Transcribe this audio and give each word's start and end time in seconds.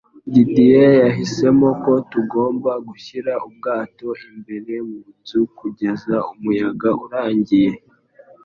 Didier 0.33 0.91
yahisemo 1.05 1.67
ko 1.83 1.93
tugomba 2.11 2.71
gushyira 2.87 3.31
ubwato 3.47 4.07
imbere 4.29 4.73
mu 4.89 5.01
nzu 5.17 5.41
kugeza 5.57 6.15
umuyaga 6.31 6.89
urangiye. 7.03 7.73